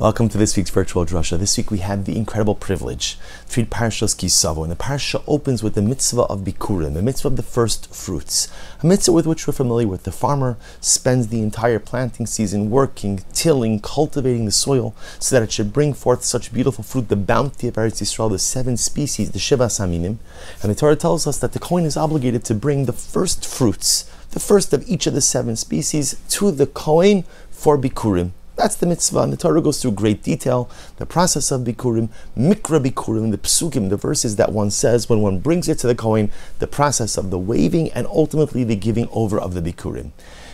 [0.00, 1.38] Welcome to this week's virtual drasha.
[1.38, 3.18] This week we had the incredible privilege
[3.50, 7.02] to read Parashas Ki Savo, and the parasha opens with the mitzvah of bikurim, the
[7.02, 8.48] mitzvah of the first fruits,
[8.82, 10.04] a mitzvah with which we're familiar with.
[10.04, 15.52] The farmer spends the entire planting season working, tilling, cultivating the soil so that it
[15.52, 19.38] should bring forth such beautiful fruit, the bounty of Eretz Yisrael, the seven species, the
[19.38, 20.16] Shivas Haminim.
[20.62, 24.10] And the Torah tells us that the Kohen is obligated to bring the first fruits,
[24.30, 28.32] the first of each of the seven species, to the Kohen for bikurim.
[28.60, 29.20] That's the mitzvah.
[29.20, 33.88] And the Torah goes through great detail the process of bikurim, mikra bikurim, the psukim,
[33.88, 37.30] the verses that one says when one brings it to the Kohen, the process of
[37.30, 40.10] the waving and ultimately the giving over of the bikurim.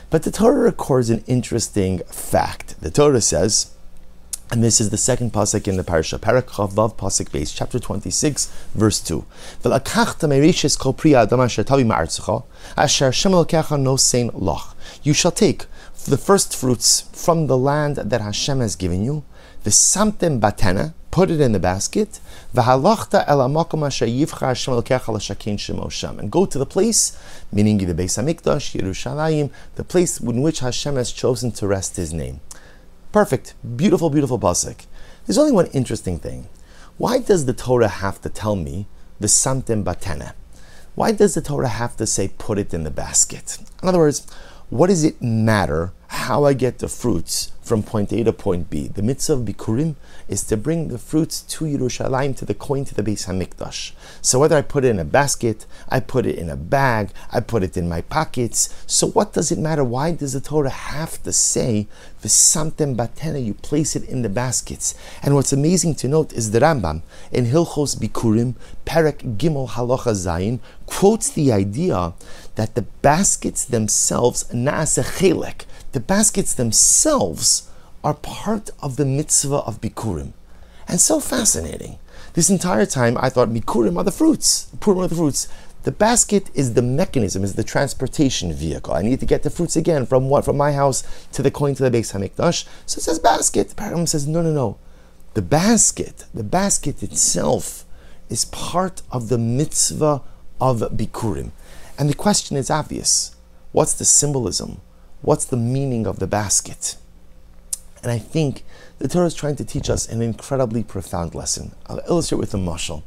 [0.08, 2.80] But the Torah records an interesting fact.
[2.80, 3.72] The Torah says,
[4.52, 8.46] and this is the second pasuk in the parasha, Perek Vav pasuk Beis, chapter twenty-six,
[8.73, 9.24] verse two.
[15.02, 15.66] You shall take
[16.06, 19.24] the first fruits from the land that Hashem has given you,
[19.65, 22.20] v'samtem batena, put it in the basket,
[22.55, 22.65] and
[26.30, 27.18] go to the place,
[27.51, 32.13] meaning the Beis Hamikdash, Yerushalayim, the place in which Hashem has chosen to rest His
[32.13, 32.41] name.
[33.13, 34.87] Perfect, beautiful, beautiful pasuk.
[35.26, 36.48] There's only one interesting thing.
[36.98, 38.87] Why does the Torah have to tell me
[39.20, 40.35] v'samtem batena?
[40.95, 43.59] Why does the Torah have to say put it in the basket?
[43.82, 44.26] In other words,
[44.70, 48.88] what does it matter how I get the fruits from point A to point B?
[48.88, 49.96] The mitzvah of Bikurim
[50.29, 53.93] is to bring the fruits to Yerushalayim, to the Kohen, to the Beis Hamikdash.
[54.23, 57.40] So whether I put it in a basket, I put it in a bag, I
[57.40, 58.74] put it in my pockets.
[58.87, 59.85] So what does it matter?
[59.85, 61.88] Why does the Torah have to say
[62.23, 63.45] v'samtem batena?
[63.45, 64.94] You place it in the baskets.
[65.22, 68.54] And what's amazing to note is the Rambam in Hilchos Bikurim,
[68.84, 72.15] Perek Gimel Halacha Zayin, quotes the idea
[72.54, 75.65] that the baskets themselves, naase chelek,
[75.97, 77.70] the baskets themselves
[78.04, 80.34] are part of the mitzvah of bikurim.
[80.86, 81.98] And so fascinating.
[82.34, 85.48] This entire time I thought bikurim are the fruits, purim are the fruits.
[85.84, 88.92] The basket is the mechanism, is the transportation vehicle.
[88.92, 90.44] I need to get the fruits again from what?
[90.44, 91.02] From my house
[91.32, 92.66] to the Kohen to the Beis Hamikdash.
[92.84, 93.70] So it says basket.
[93.70, 94.76] The paradigm says no, no, no.
[95.32, 97.86] The basket, the basket itself
[98.28, 100.20] is part of the mitzvah
[100.60, 101.52] of bikurim.
[101.98, 103.34] And the question is obvious
[103.72, 104.82] what's the symbolism?
[105.22, 106.97] What's the meaning of the basket?
[108.03, 108.65] And I think
[108.99, 111.72] the Torah is trying to teach us an incredibly profound lesson.
[111.87, 113.03] I'll illustrate with a mashal.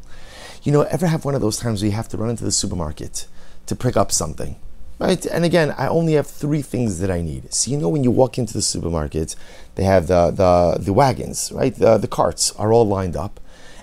[0.63, 2.51] You know, ever have one of those times where you have to run into the
[2.51, 3.27] supermarket
[3.67, 4.57] to pick up something?
[4.99, 5.25] Right?
[5.25, 7.53] And again, I only have three things that I need.
[7.53, 9.35] So you know when you walk into the supermarket,
[9.75, 11.73] they have the the, the wagons, right?
[11.73, 13.39] The, the carts are all lined up.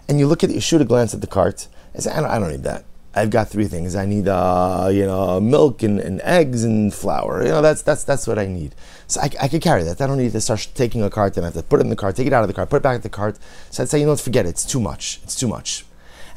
[0.09, 2.31] And you look at you shoot a glance at the cart and say, I don't,
[2.31, 2.85] I don't need that.
[3.17, 3.97] I've got three things.
[3.97, 7.43] I need, uh, you know, milk and, and, eggs and flour.
[7.43, 8.75] You know, that's that's that's what I need.
[9.07, 10.03] So I, I could carry that.
[10.03, 11.91] I don't need to start taking a cart and I have to put it in
[11.91, 13.39] the cart, take it out of the cart, put it back in the cart.
[13.71, 14.51] So I'd say, you know forget it.
[14.51, 15.21] It's too much.
[15.25, 15.87] It's too much.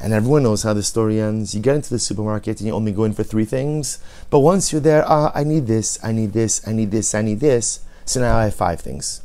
[0.00, 1.54] And everyone knows how the story ends.
[1.54, 3.98] You get into the supermarket and you only go in for three things.
[4.30, 7.20] But once you're there, uh, I need this, I need this, I need this, I
[7.20, 7.80] need this.
[8.06, 9.20] So now I have five things.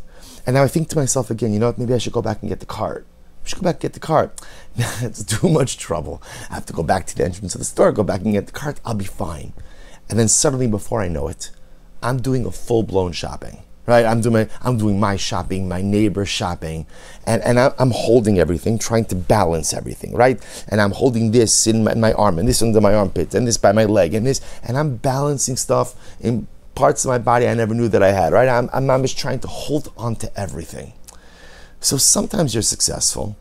[0.45, 2.41] And now I think to myself again, you know what, maybe I should go back
[2.41, 3.07] and get the cart.
[3.45, 4.41] I should go back and get the cart.
[4.75, 6.22] it's too much trouble.
[6.50, 8.47] I have to go back to the entrance of the store, go back and get
[8.47, 8.81] the cart.
[8.83, 9.53] I'll be fine.
[10.09, 11.51] And then suddenly, before I know it,
[12.01, 13.59] I'm doing a full blown shopping.
[13.88, 16.88] Right, I'm doing I'm doing my shopping, my neighbor's shopping,
[17.28, 20.44] and and I'm holding everything, trying to balance everything, right?
[20.67, 23.47] And I'm holding this in my, in my arm, and this under my armpit, and
[23.47, 27.47] this by my leg, and this, and I'm balancing stuff in parts of my body
[27.47, 28.50] I never knew that I had, right?
[28.50, 30.94] I'm, I'm, I'm just trying to hold on to everything.
[31.85, 33.38] So sometimes you're successful,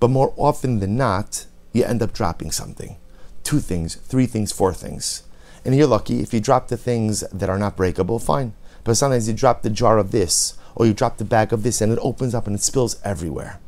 [0.00, 2.96] but more often than not, you end up dropping something.
[3.42, 5.22] Two things, three things, four things.
[5.64, 8.52] And you're lucky if you drop the things that are not breakable, fine.
[8.84, 11.80] But sometimes you drop the jar of this, or you drop the bag of this,
[11.80, 13.60] and it opens up and it spills everywhere.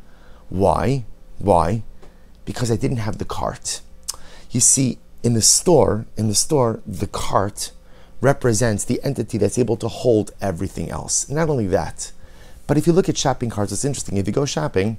[0.50, 1.06] Why?
[1.38, 1.82] Why?
[2.44, 3.80] Because I didn't have the cart.
[4.50, 7.72] You see, in the store, in the store, the cart
[8.20, 11.30] represents the entity that's able to hold everything else.
[11.30, 12.12] Not only that,
[12.72, 14.16] but if you look at shopping carts, it's interesting.
[14.16, 14.96] If you go shopping,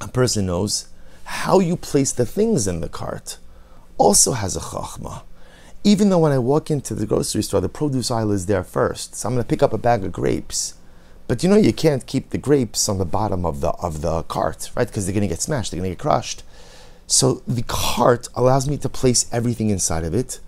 [0.00, 0.88] a person knows
[1.24, 3.36] how you place the things in the cart
[3.98, 5.20] also has a chachma.
[5.84, 9.16] Even though when I walk into the grocery store, the produce aisle is there first.
[9.16, 10.78] So I'm going to pick up a bag of grapes.
[11.26, 14.22] But you know you can't keep the grapes on the bottom of the of the
[14.22, 14.86] cart, right?
[14.86, 16.42] Because they're going to get smashed, they're going to get crushed.
[17.06, 20.40] So the cart allows me to place everything inside of it,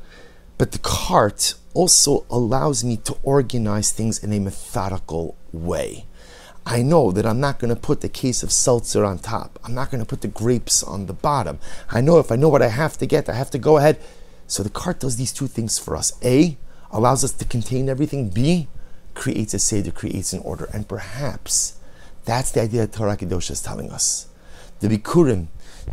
[0.60, 6.04] but the cart also allows me to organize things in a methodical way.
[6.66, 9.58] I know that I'm not going to put the case of seltzer on top.
[9.64, 11.60] I'm not going to put the grapes on the bottom.
[11.88, 14.02] I know if I know what I have to get, I have to go ahead.
[14.48, 16.12] So the cart does these two things for us.
[16.22, 16.58] A,
[16.90, 18.28] allows us to contain everything.
[18.28, 18.68] B,
[19.14, 20.68] creates a seder, creates an order.
[20.74, 21.78] And perhaps
[22.26, 24.28] That's the idea that Torah Kedosh is telling us.
[24.80, 25.46] The Bikurim,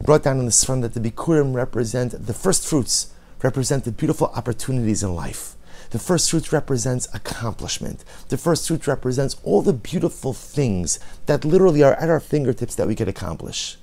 [0.03, 3.13] brought down in the Sfarim that the Bikurim represent the first fruits,
[3.43, 5.55] represent the beautiful opportunities in life.
[5.91, 8.03] The first fruit represents accomplishment.
[8.29, 12.87] The first fruit represents all the beautiful things that literally are at our fingertips that
[12.87, 13.77] we could accomplish.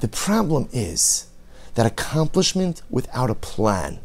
[0.00, 1.26] The problem is
[1.74, 4.00] that accomplishment without a plan,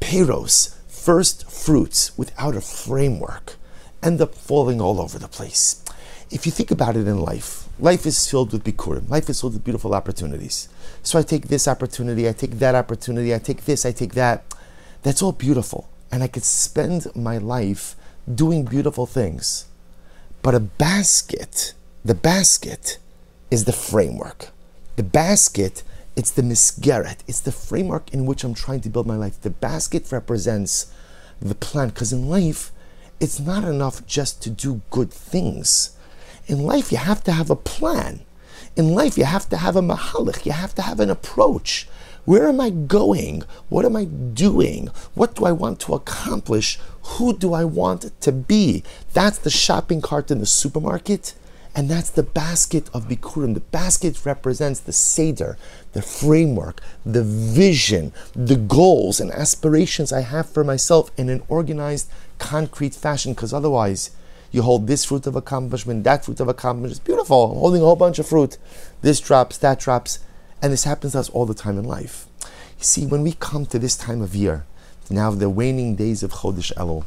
[0.00, 3.56] peros, first fruits without a framework,
[4.02, 5.84] end up falling all over the place.
[6.30, 9.08] If you think about it in life, life is filled with bikurim.
[9.08, 10.68] Life is filled with beautiful opportunities.
[11.02, 14.44] So I take this opportunity, I take that opportunity, I take this, I take that.
[15.02, 17.96] That's all beautiful and I could spend my life
[18.32, 19.66] doing beautiful things.
[20.42, 21.74] But a basket,
[22.04, 22.98] the basket
[23.50, 24.48] is the framework.
[24.96, 25.82] The basket,
[26.16, 29.40] it's the misgeret, it's the framework in which I'm trying to build my life.
[29.40, 30.92] The basket represents
[31.40, 32.70] the plan, because in life,
[33.18, 35.96] it's not enough just to do good things.
[36.50, 38.22] In life, you have to have a plan.
[38.74, 41.88] In life, you have to have a mahalich, you have to have an approach.
[42.24, 43.44] Where am I going?
[43.68, 44.88] What am I doing?
[45.14, 46.80] What do I want to accomplish?
[47.02, 48.82] Who do I want to be?
[49.12, 51.34] That's the shopping cart in the supermarket.
[51.72, 53.54] And that's the basket of Bikurim.
[53.54, 55.56] The basket represents the Seder,
[55.92, 62.10] the framework, the vision, the goals and aspirations I have for myself in an organized,
[62.38, 63.34] concrete fashion.
[63.34, 64.10] Because otherwise,
[64.50, 66.92] you hold this fruit of accomplishment, that fruit of accomplishment.
[66.92, 67.52] It's beautiful.
[67.52, 68.58] I'm holding a whole bunch of fruit.
[69.02, 70.18] This drops, that drops.
[70.62, 72.26] And this happens to us all the time in life.
[72.42, 74.66] You see, when we come to this time of year,
[75.08, 77.04] now the waning days of Chodesh Elul,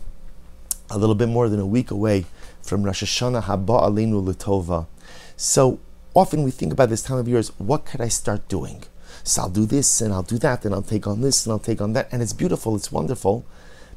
[0.90, 2.26] a little bit more than a week away
[2.62, 4.88] from Rosh Hashanah Haba Aleinu Latova.
[5.36, 5.80] So
[6.14, 8.84] often we think about this time of year as what could I start doing?
[9.24, 11.60] So I'll do this and I'll do that and I'll take on this and I'll
[11.60, 12.10] take on that.
[12.12, 13.46] And it's beautiful, it's wonderful.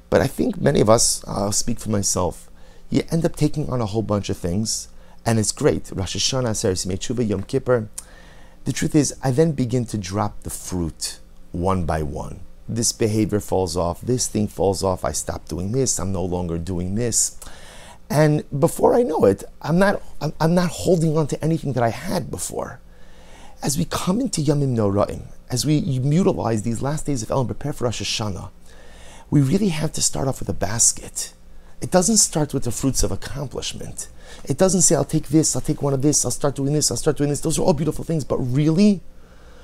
[0.09, 2.49] But I think many of us, I'll speak for myself,
[2.91, 4.89] you end up taking on a whole bunch of things
[5.25, 5.91] and it's great.
[5.93, 7.89] Rosh Hashanah, Tshuva, Yom Kippur,
[8.65, 11.19] the truth is, I then begin to drop the fruit
[11.53, 12.41] one by one.
[12.69, 16.59] This behavior falls off, this thing falls off, I stop doing this, I'm no longer
[16.59, 17.39] doing this.
[18.11, 20.03] And before I know it, I'm not,
[20.41, 22.81] I'm, not holding on to anything that I had before.
[23.63, 27.49] As we come into Yamim Noraim, as we utilize these last days of El and
[27.49, 28.51] prepare for Rosh Hashanah,
[29.31, 31.33] we really have to start off with a basket.
[31.81, 34.09] It doesn't start with the fruits of accomplishment.
[34.45, 36.91] It doesn't say, I'll take this, I'll take one of this, I'll start doing this,
[36.91, 37.41] I'll start doing this.
[37.41, 39.03] Those are all beautiful things, but really,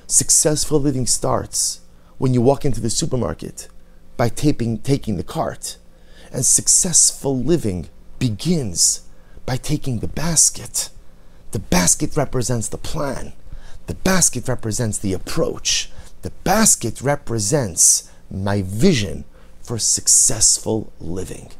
[0.07, 1.81] successful living starts
[2.17, 3.67] when you walk into the supermarket
[4.15, 5.77] by taping, taking the cart.
[6.31, 7.89] And successful living
[8.19, 9.01] begins
[9.45, 10.89] by taking the basket.
[11.51, 13.33] The basket represents the plan.
[13.87, 15.91] The basket represents the approach.
[16.21, 19.25] The basket represents my vision
[19.61, 21.51] for successful living.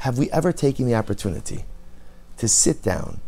[0.00, 1.64] Have we ever taken the opportunity
[2.38, 3.20] to sit down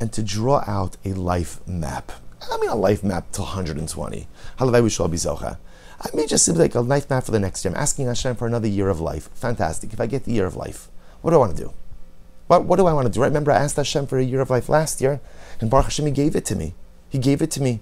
[0.00, 2.10] and to draw out a life map.
[2.50, 4.26] I mean, a life map to 120.
[4.58, 5.58] Halavai Wishal Bizocha.
[6.00, 7.72] I mean, just simply like a life map for the next year.
[7.72, 9.28] I'm asking Hashem for another year of life.
[9.34, 9.92] Fantastic.
[9.92, 10.88] If I get the year of life,
[11.20, 11.72] what do I want to do?
[12.46, 13.20] What, what do I want to do?
[13.20, 13.28] Right?
[13.28, 15.20] Remember, I asked Hashem for a year of life last year,
[15.60, 16.74] and Baruch Hashem, He gave it to me.
[17.10, 17.80] He gave it to me.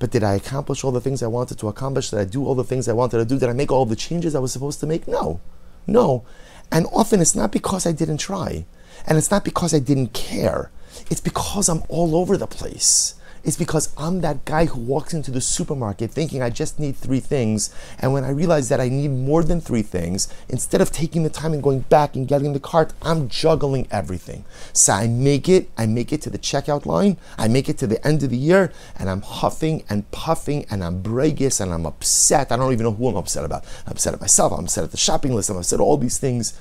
[0.00, 2.10] But did I accomplish all the things I wanted to accomplish?
[2.10, 3.38] Did I do all the things I wanted to do?
[3.38, 5.06] Did I make all the changes I was supposed to make?
[5.06, 5.40] No.
[5.86, 6.24] No.
[6.72, 8.64] And often it's not because I didn't try.
[9.06, 10.70] And it's not because I didn't care.
[11.10, 13.14] It's because I'm all over the place.
[13.42, 17.20] It's because I'm that guy who walks into the supermarket thinking I just need three
[17.20, 17.74] things.
[17.98, 21.30] And when I realize that I need more than three things, instead of taking the
[21.30, 24.44] time and going back and getting the cart, I'm juggling everything.
[24.74, 27.86] So I make it, I make it to the checkout line, I make it to
[27.86, 31.86] the end of the year, and I'm huffing and puffing and I'm bregus and I'm
[31.86, 32.52] upset.
[32.52, 33.64] I don't even know who I'm upset about.
[33.86, 36.18] I'm upset at myself, I'm upset at the shopping list, I'm upset at all these
[36.18, 36.58] things,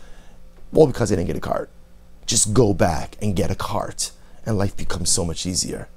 [0.74, 1.70] all because I didn't get a cart.
[2.26, 4.12] Just go back and get a cart,
[4.46, 5.90] and life becomes so much easier.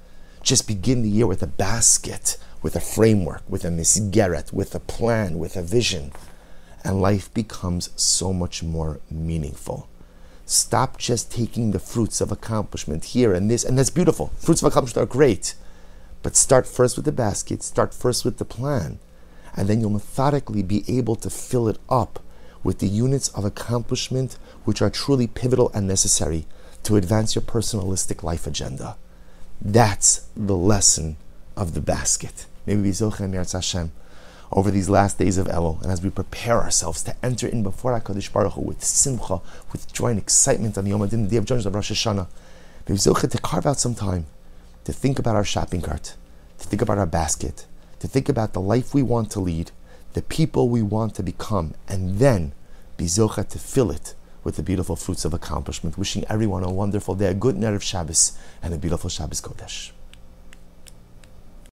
[0.43, 4.79] Just begin the year with a basket, with a framework, with a misgeret, with a
[4.81, 6.11] plan, with a vision,
[6.83, 9.87] and life becomes so much more meaningful.
[10.45, 14.33] Stop just taking the fruits of accomplishment here and this, and that's beautiful.
[14.37, 15.55] Fruits of accomplishment are great.
[16.21, 18.99] But start first with the basket, start first with the plan,
[19.55, 22.19] and then you'll methodically be able to fill it up
[22.63, 26.45] with the units of accomplishment which are truly pivotal and necessary
[26.83, 28.97] to advance your personalistic life agenda.
[29.61, 31.17] That's the lesson
[31.55, 32.45] of the basket.
[32.65, 33.91] Maybe Hashem
[34.51, 37.99] over these last days of Elul, and as we prepare ourselves to enter in before
[37.99, 39.41] HaKadosh Baruch Hu with simcha,
[39.71, 42.27] with joy and excitement on the Yom HaDin, the day of judgment of Rosh Hashanah,
[42.87, 44.27] maybe to carve out some time
[44.83, 46.15] to think about our shopping cart,
[46.59, 47.65] to think about our basket,
[47.99, 49.71] to think about the life we want to lead,
[50.13, 52.51] the people we want to become, and then
[52.95, 53.07] be
[53.49, 55.97] to fill it with the beautiful fruits of accomplishment.
[55.97, 59.91] Wishing everyone a wonderful day, a good night of Shabbos, and a beautiful Shabbos Kodesh.